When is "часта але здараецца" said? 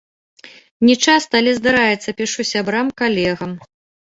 1.05-2.09